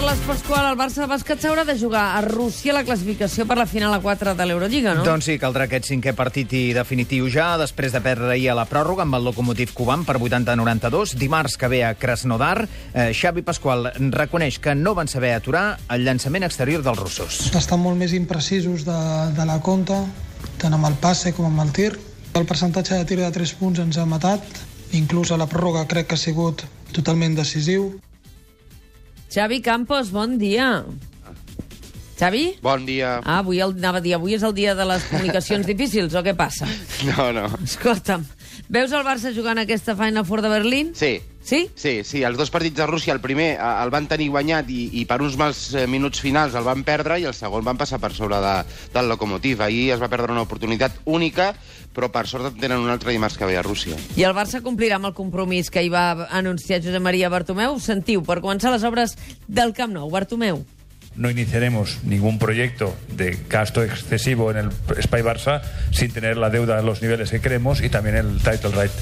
Carles 0.00 0.20
Pasqual, 0.24 0.64
el 0.64 0.78
Barça 0.80 1.04
Bàsquet 1.04 1.42
s'haurà 1.44 1.60
de 1.68 1.74
jugar 1.76 2.14
a 2.16 2.22
Rússia 2.24 2.72
la 2.72 2.80
classificació 2.88 3.44
per 3.44 3.58
la 3.58 3.66
final 3.68 3.92
a 3.92 3.98
4 4.00 4.32
de 4.32 4.46
l'Eurolliga, 4.48 4.94
no? 4.96 5.02
Doncs 5.04 5.28
sí, 5.28 5.34
caldrà 5.36 5.66
aquest 5.68 5.90
cinquè 5.90 6.14
partit 6.16 6.54
i 6.56 6.62
definitiu 6.72 7.28
ja, 7.28 7.50
després 7.60 7.92
de 7.92 8.00
perdre 8.00 8.30
ahir 8.32 8.48
a 8.48 8.56
la 8.56 8.64
pròrroga 8.64 9.04
amb 9.04 9.18
el 9.18 9.28
locomotiv 9.28 9.74
Cuban 9.76 10.06
per 10.08 10.16
80-92. 10.16 11.12
Dimarts 11.20 11.58
que 11.60 11.68
ve 11.68 11.82
a 11.84 11.92
Krasnodar, 12.00 12.64
eh, 12.64 13.10
Xavi 13.12 13.44
Pasqual 13.44 13.92
reconeix 14.16 14.56
que 14.56 14.72
no 14.74 14.96
van 14.96 15.12
saber 15.12 15.34
aturar 15.36 15.76
el 15.92 16.08
llançament 16.08 16.48
exterior 16.48 16.80
dels 16.80 17.04
russos. 17.04 17.44
Estan 17.52 17.84
molt 17.84 18.00
més 18.00 18.16
imprecisos 18.16 18.88
de, 18.88 19.00
de 19.36 19.50
la 19.52 19.60
compta, 19.60 20.00
tant 20.56 20.80
amb 20.80 20.88
el 20.88 20.96
passe 20.96 21.36
com 21.36 21.52
amb 21.52 21.68
el 21.68 21.76
tir. 21.76 21.92
El 22.32 22.48
percentatge 22.48 22.96
de 22.96 23.04
tir 23.04 23.20
de 23.20 23.34
3 23.36 23.58
punts 23.60 23.84
ens 23.84 24.00
ha 24.00 24.08
matat, 24.08 24.64
inclús 24.96 25.28
a 25.28 25.36
la 25.36 25.50
pròrroga 25.50 25.84
crec 25.92 26.08
que 26.08 26.16
ha 26.16 26.28
sigut 26.30 26.64
totalment 26.96 27.36
decisiu. 27.36 27.90
Xavi 29.30 29.60
Campos, 29.62 30.10
bon 30.10 30.34
dia. 30.34 30.82
Xavi? 32.20 32.44
Bon 32.60 32.84
dia. 32.84 33.16
Ah, 33.24 33.38
avui 33.40 33.62
el, 33.64 33.72
anava 33.80 34.02
a 34.02 34.04
dir, 34.04 34.12
avui 34.18 34.36
és 34.36 34.44
el 34.44 34.52
dia 34.52 34.74
de 34.76 34.84
les 34.84 35.08
comunicacions 35.08 35.64
difícils, 35.72 36.12
o 36.12 36.20
què 36.26 36.36
passa? 36.36 36.68
No, 37.08 37.30
no. 37.32 37.46
Escolta'm, 37.64 38.26
veus 38.68 38.92
el 38.92 39.06
Barça 39.06 39.32
jugant 39.32 39.60
aquesta 39.62 39.96
Final 39.96 40.26
Four 40.28 40.44
de 40.44 40.52
Berlín? 40.52 40.94
Sí. 40.94 41.18
Sí? 41.40 41.70
Sí, 41.74 42.04
sí, 42.04 42.20
els 42.22 42.36
dos 42.36 42.50
partits 42.52 42.76
de 42.76 42.84
Rússia, 42.86 43.14
el 43.14 43.22
primer 43.24 43.54
eh, 43.54 43.68
el 43.82 43.88
van 43.90 44.04
tenir 44.06 44.26
guanyat 44.28 44.68
i, 44.68 44.82
i 45.00 45.06
per 45.08 45.16
uns 45.24 45.38
mals 45.40 45.62
eh, 45.72 45.86
minuts 45.88 46.20
finals 46.20 46.52
el 46.54 46.66
van 46.66 46.82
perdre 46.84 47.16
i 47.18 47.24
el 47.24 47.32
segon 47.34 47.64
van 47.64 47.80
passar 47.80 47.96
per 47.98 48.10
sobre 48.12 48.36
de, 48.44 48.52
del 48.92 49.08
locomotiv. 49.08 49.62
Ahir 49.64 49.94
es 49.94 50.02
va 50.02 50.10
perdre 50.12 50.34
una 50.36 50.44
oportunitat 50.44 50.98
única, 51.08 51.54
però 51.96 52.10
per 52.12 52.26
sort 52.28 52.50
en 52.52 52.60
tenen 52.60 52.84
un 52.84 52.92
altre 52.92 53.16
dimarts 53.16 53.38
que 53.40 53.48
ve 53.48 53.56
a 53.56 53.64
Rússia. 53.64 53.96
I 54.20 54.26
el 54.28 54.36
Barça 54.36 54.60
complirà 54.62 55.00
amb 55.00 55.08
el 55.08 55.16
compromís 55.16 55.72
que 55.72 55.82
hi 55.82 55.88
va 55.90 56.28
anunciar 56.28 56.82
Josep 56.84 57.02
Maria 57.02 57.32
Bartomeu. 57.32 57.80
Sentiu, 57.80 58.20
per 58.22 58.42
començar 58.44 58.76
les 58.76 58.84
obres 58.84 59.16
del 59.48 59.72
Camp 59.72 59.96
Nou. 59.96 60.12
Bartomeu. 60.12 60.60
No 61.16 61.30
iniciaremos 61.30 61.98
ningún 62.04 62.38
proyecto 62.38 62.94
de 63.16 63.38
gasto 63.48 63.82
excesivo 63.82 64.50
en 64.50 64.56
el 64.56 64.70
Spy 65.02 65.22
Barça 65.22 65.62
sin 65.90 66.12
tener 66.12 66.36
la 66.36 66.50
deuda 66.50 66.78
en 66.78 66.86
los 66.86 67.02
niveles 67.02 67.30
que 67.30 67.40
queremos 67.40 67.82
y 67.82 67.90
también 67.90 68.16
el 68.16 68.38
title 68.38 68.70
right. 68.70 68.92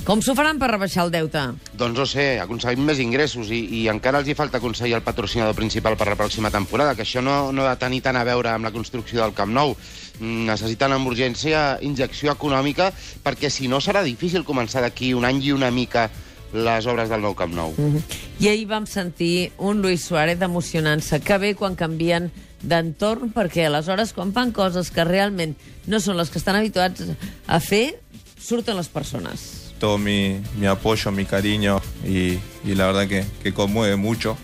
Com 0.00 0.22
s'ho 0.24 0.32
faran 0.32 0.56
per 0.58 0.70
rebaixar 0.72 1.04
el 1.04 1.10
deute? 1.12 1.40
Doncs 1.76 1.98
no 1.98 2.06
sé, 2.08 2.24
aconseguim 2.40 2.86
més 2.88 2.98
ingressos 3.04 3.50
i, 3.52 3.60
i 3.78 3.80
encara 3.92 4.22
els 4.22 4.30
hi 4.32 4.34
falta 4.34 4.56
aconseguir 4.56 4.96
el 4.96 5.04
patrocinador 5.04 5.54
principal 5.54 5.94
per 6.00 6.08
la 6.08 6.16
pròxima 6.16 6.50
temporada, 6.50 6.94
que 6.96 7.04
això 7.04 7.20
no, 7.22 7.52
no 7.52 7.66
ha 7.66 7.74
de 7.74 7.82
tenir 7.82 8.00
tant 8.06 8.16
a 8.16 8.24
veure 8.24 8.48
amb 8.50 8.64
la 8.64 8.72
construcció 8.72 9.20
del 9.20 9.36
Camp 9.36 9.52
Nou. 9.52 9.76
Mm, 10.18 10.48
Necessiten 10.48 10.96
amb 10.96 11.12
urgència 11.12 11.76
injecció 11.84 12.32
econòmica 12.32 12.88
perquè 13.22 13.52
si 13.52 13.68
no 13.68 13.78
serà 13.84 14.02
difícil 14.02 14.42
començar 14.48 14.80
d'aquí 14.82 15.12
un 15.14 15.28
any 15.28 15.44
i 15.44 15.52
una 15.52 15.70
mica 15.70 16.08
les 16.52 16.86
obres 16.86 17.08
del 17.08 17.22
nou 17.22 17.34
Camp 17.34 17.54
Nou. 17.54 17.74
Mm 17.76 17.96
-hmm. 17.96 18.02
I 18.40 18.48
ahir 18.48 18.66
vam 18.66 18.86
sentir 18.86 19.52
un 19.58 19.82
Luis 19.82 20.04
Suárez 20.04 20.40
emocionant-se. 20.40 21.20
Que 21.20 21.38
bé 21.38 21.54
quan 21.54 21.74
canvien 21.74 22.30
d'entorn, 22.62 23.32
perquè 23.32 23.66
aleshores 23.66 24.12
quan 24.12 24.32
fan 24.32 24.52
coses 24.52 24.90
que 24.90 25.04
realment 25.04 25.56
no 25.86 26.00
són 26.00 26.16
les 26.16 26.30
que 26.30 26.38
estan 26.38 26.56
habituats 26.56 27.02
a 27.46 27.60
fer, 27.60 28.00
surten 28.38 28.76
les 28.76 28.88
persones. 28.88 29.60
todo 29.80 29.98
mi, 29.98 30.40
mi 30.58 30.66
apoyo, 30.66 31.10
mi 31.10 31.24
cariño 31.24 31.80
y, 32.04 32.38
y 32.64 32.74
la 32.74 32.86
verdad 32.86 33.08
que, 33.08 33.24
que 33.42 33.52
conmueve 33.52 33.96
mucho. 33.96 34.36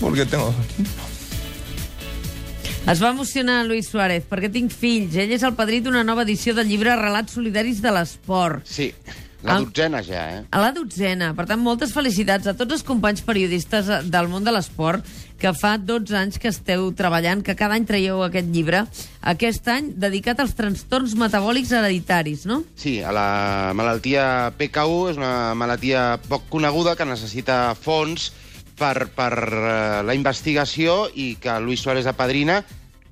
Porque 0.00 0.24
tengo... 0.26 0.52
Es 2.90 3.02
va 3.02 3.10
emocionar 3.10 3.66
Luis 3.66 3.90
Suárez 3.90 4.24
perquè 4.24 4.48
tinc 4.48 4.72
fills. 4.72 5.12
Ell 5.20 5.34
és 5.36 5.42
el 5.44 5.52
padrí 5.52 5.82
d'una 5.84 6.00
nova 6.08 6.24
edició 6.24 6.54
del 6.56 6.70
llibre 6.70 6.94
Relats 6.96 7.34
solidaris 7.36 7.82
de 7.84 7.92
l'esport. 7.92 8.64
Sí, 8.64 8.94
la 9.42 9.54
El- 9.58 9.66
dotzena 9.68 10.00
ja, 10.02 10.22
eh? 10.34 10.44
A 10.50 10.58
la 10.60 10.72
dotzena. 10.74 11.32
Per 11.38 11.44
tant, 11.46 11.60
moltes 11.62 11.92
felicitats 11.94 12.48
a 12.50 12.54
tots 12.58 12.74
els 12.74 12.82
companys 12.82 13.22
periodistes 13.22 13.88
eh, 13.88 14.00
del 14.10 14.26
món 14.28 14.42
de 14.44 14.50
l'esport 14.54 15.04
que 15.38 15.52
fa 15.54 15.76
12 15.78 16.16
anys 16.18 16.40
que 16.42 16.50
esteu 16.50 16.88
treballant, 16.98 17.44
que 17.46 17.54
cada 17.54 17.76
any 17.78 17.84
traieu 17.86 18.24
aquest 18.26 18.48
llibre. 18.50 18.80
Aquest 19.22 19.68
any 19.70 19.92
dedicat 19.94 20.40
als 20.42 20.56
trastorns 20.58 21.14
metabòlics 21.14 21.70
hereditaris, 21.70 22.42
no? 22.50 22.64
Sí, 22.74 22.96
a 23.06 23.12
la 23.14 23.70
malaltia 23.78 24.50
PKU 24.58 24.98
és 25.12 25.20
una 25.20 25.54
malaltia 25.54 26.18
poc 26.26 26.48
coneguda 26.50 26.96
que 26.98 27.06
necessita 27.06 27.76
fons 27.78 28.32
per, 28.78 29.06
per 29.14 29.32
eh, 29.38 30.02
la 30.02 30.14
investigació 30.18 31.04
i 31.14 31.36
que 31.38 31.54
Luis 31.62 31.80
Suárez 31.86 32.06
apadrina. 32.10 32.64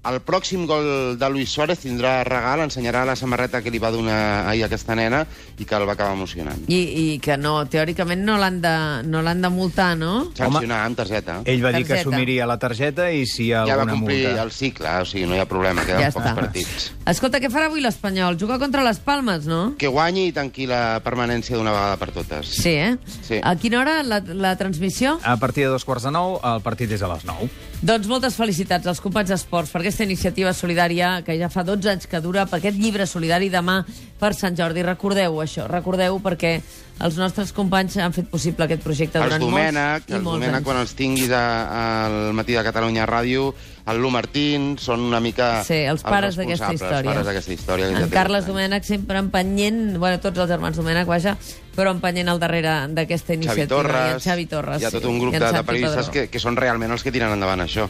El 0.07 0.21
pròxim 0.23 0.67
gol 0.69 1.17
de 1.19 1.29
Luis 1.31 1.51
Suárez 1.51 1.81
tindrà 1.83 2.21
regal, 2.25 2.61
ensenyarà 2.63 3.05
la 3.09 3.17
samarreta 3.17 3.61
que 3.63 3.71
li 3.75 3.81
va 3.83 3.91
donar 3.91 4.47
ahir 4.51 4.63
aquesta 4.67 4.95
nena 4.95 5.25
i 5.59 5.65
que 5.65 5.75
el 5.75 5.87
va 5.89 5.95
acabar 5.97 6.15
emocionant. 6.15 6.63
I, 6.69 6.79
i 7.15 7.19
que 7.23 7.37
no, 7.41 7.57
teòricament 7.67 8.23
no 8.25 8.37
l'han 8.39 8.61
de, 8.63 8.75
no 9.09 9.23
l'han 9.27 9.43
de 9.43 9.51
multar, 9.51 9.97
no? 9.99 10.29
Sancionar 10.39 10.85
amb 10.87 10.97
targeta. 11.01 11.41
Ell 11.45 11.65
va 11.65 11.73
dir 11.75 11.83
que 11.85 11.95
Targeta. 11.95 12.09
assumiria 12.09 12.47
la 12.47 12.59
targeta 12.63 13.09
i 13.11 13.25
si 13.27 13.49
hi 13.49 13.53
ha 13.53 13.65
Ja 13.67 13.75
va 13.77 13.83
alguna 13.83 13.97
complir 13.99 14.21
multa... 14.29 14.43
el 14.47 14.53
cicle, 14.55 14.95
o 15.03 15.05
sigui, 15.09 15.27
no 15.27 15.35
hi 15.35 15.43
ha 15.43 15.49
problema, 15.51 15.85
queden 15.89 16.05
Ja 16.07 16.13
pocs 16.15 16.27
està. 16.31 16.35
partits. 16.39 16.89
Escolta, 17.07 17.41
què 17.43 17.51
farà 17.51 17.67
avui 17.71 17.83
l'Espanyol? 17.83 18.39
Jugar 18.39 18.59
contra 18.63 18.85
les 18.87 18.99
Palmes, 19.03 19.47
no? 19.51 19.75
Que 19.79 19.89
guanyi 19.91 20.29
i 20.31 20.35
tanqui 20.37 20.67
la 20.71 21.01
permanència 21.05 21.57
d'una 21.59 21.73
vegada 21.75 21.97
per 22.01 22.11
totes. 22.15 22.55
Sí, 22.63 22.77
eh? 22.79 22.97
Sí. 23.27 23.41
A 23.43 23.57
quina 23.59 23.81
hora 23.83 23.99
la, 24.07 24.21
la 24.23 24.55
transmissió? 24.57 25.19
A 25.25 25.37
partir 25.43 25.65
de 25.67 25.71
dos 25.75 25.85
quarts 25.85 26.07
de 26.07 26.15
nou, 26.15 26.39
el 26.43 26.63
partit 26.63 26.91
és 26.95 27.03
a 27.03 27.11
les 27.15 27.25
nou. 27.27 27.49
Doncs 27.85 28.07
moltes 28.09 28.39
felicitats 28.41 28.89
als 28.89 29.03
companys 29.05 29.29
d'esports 29.29 29.69
per 29.69 29.83
aquesta 29.83 30.05
iniciativa 30.07 30.55
solidària 30.57 31.11
que 31.27 31.35
ja 31.37 31.51
fa 31.53 31.61
12 31.61 31.91
anys 31.93 32.07
que 32.09 32.23
dura, 32.25 32.47
per 32.49 32.57
aquest 32.57 32.79
llibre 32.81 33.05
solidari 33.05 33.51
demà 33.53 33.83
per 34.17 34.31
Sant 34.33 34.57
Jordi. 34.57 34.81
Recordeu 34.81 35.37
això, 35.45 35.67
recordeu 35.69 36.17
perquè 36.25 36.55
els 36.99 37.17
nostres 37.21 37.53
companys 37.53 37.97
han 38.01 38.13
fet 38.17 38.29
possible 38.33 38.65
aquest 38.65 38.83
projecte 38.83 39.19
Els 39.19 39.27
durant 39.27 39.43
Domènec, 39.43 40.07
molts 40.07 40.09
i 40.09 40.15
els 40.17 40.23
molts 40.25 40.39
Domènec, 40.41 40.55
anys. 40.57 40.65
quan 40.65 40.77
els 40.81 40.95
tinguis 40.97 41.31
a- 41.31 42.05
al 42.07 42.33
matí 42.33 42.53
de 42.57 42.63
Catalunya 42.65 43.05
Ràdio, 43.07 43.51
el 43.87 43.99
Lu 44.03 44.11
Martín, 44.11 44.79
són 44.81 45.01
una 45.01 45.21
mica... 45.21 45.63
Sí, 45.65 45.75
els 45.87 46.03
pares 46.03 46.35
d'aquesta 46.37 46.73
història. 46.75 46.99
Els 46.99 47.07
pares 47.13 47.27
d'aquesta 47.27 47.53
història. 47.53 47.91
En 48.01 48.09
Carles 48.11 48.45
anys. 48.45 48.49
Domènech 48.49 48.85
sempre 48.89 49.19
empenyent, 49.21 49.97
bueno, 49.99 50.19
tots 50.25 50.39
els 50.39 50.49
germans 50.51 50.77
Domènech, 50.81 51.07
vaja, 51.07 51.37
però 51.77 51.93
empenyent 51.95 52.29
al 52.33 52.41
darrere 52.41 52.73
d'aquesta 52.89 53.35
Xavi 53.35 53.45
iniciativa. 53.45 53.69
Torres, 53.77 54.09
I 54.09 54.15
en 54.17 54.21
Xavi 54.25 54.47
Torres. 54.47 54.81
hi 54.83 54.87
ha 54.87 54.91
tot 54.91 55.05
un 55.05 55.19
grup 55.21 55.35
de, 55.37 55.53
de 55.53 55.63
periodistes 55.69 56.09
que, 56.11 56.27
que 56.33 56.41
són 56.41 56.57
realment 56.57 56.91
els 56.97 57.05
que 57.05 57.13
tiren 57.13 57.31
endavant 57.37 57.61
això. 57.61 57.87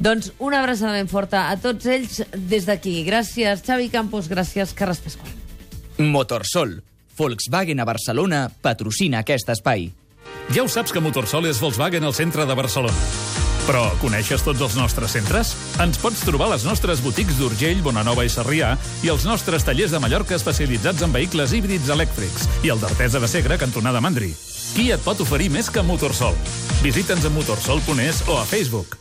Doncs 0.00 0.32
una 0.38 0.60
abraçada 0.62 0.92
ben 0.96 1.06
forta 1.08 1.50
a 1.50 1.56
tots 1.60 1.84
ells 1.86 2.22
des 2.34 2.64
d'aquí. 2.66 3.04
Gràcies, 3.04 3.62
Xavi 3.66 3.90
Campos, 3.90 4.28
gràcies, 4.30 4.72
Carles 4.74 4.98
Pasqual. 5.04 5.30
Motorsol. 5.98 6.80
Volkswagen 7.18 7.80
a 7.82 7.86
Barcelona 7.88 8.46
patrocina 8.62 9.24
aquest 9.24 9.50
espai. 9.50 9.90
Ja 10.54 10.62
ho 10.62 10.68
saps 10.70 10.94
que 10.94 11.02
Motorsol 11.02 11.50
és 11.50 11.58
Volkswagen 11.60 12.06
al 12.06 12.14
centre 12.16 12.46
de 12.46 12.54
Barcelona. 12.56 12.96
Però 13.68 13.82
coneixes 14.00 14.40
tots 14.46 14.62
els 14.64 14.78
nostres 14.78 15.12
centres? 15.12 15.50
Ens 15.82 15.98
pots 16.00 16.22
trobar 16.24 16.46
a 16.48 16.54
les 16.54 16.64
nostres 16.64 17.02
botics 17.04 17.36
d'Urgell, 17.36 17.82
Bonanova 17.84 18.24
i 18.24 18.30
Sarrià 18.32 18.70
i 19.04 19.10
els 19.12 19.26
nostres 19.28 19.66
tallers 19.66 19.92
de 19.92 20.00
Mallorca 20.00 20.38
especialitzats 20.38 21.04
en 21.04 21.12
vehicles 21.12 21.52
híbrids 21.52 21.90
elèctrics 21.92 22.48
i 22.64 22.72
el 22.72 22.80
d'Artesa 22.80 23.20
de 23.20 23.28
Segre, 23.28 23.58
cantonada 23.60 24.00
Mandri. 24.00 24.32
Qui 24.72 24.88
et 24.94 25.04
pot 25.04 25.20
oferir 25.20 25.50
més 25.52 25.68
que 25.68 25.84
Motorsol? 25.84 26.38
Visita'ns 26.80 27.28
a 27.28 27.34
motorsol.es 27.34 28.24
o 28.28 28.40
a 28.40 28.48
Facebook. 28.48 28.96